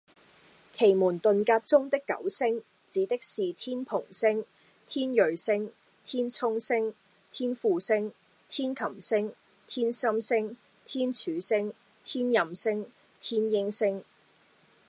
[0.73, 4.43] 奇門遁甲中的九星，指的是天蓬星、
[4.87, 5.71] 天芮星、
[6.03, 6.95] 天沖星、
[7.31, 8.11] 天輔星、
[8.49, 9.33] 天禽星、
[9.67, 11.71] 天心星、天柱星、
[12.03, 14.03] 天任星、天英星